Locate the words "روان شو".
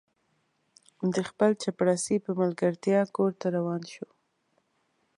3.57-4.07